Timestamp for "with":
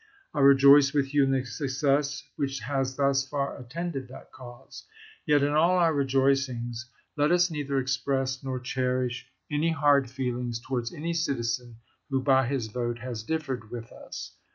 0.95-1.13, 13.69-13.91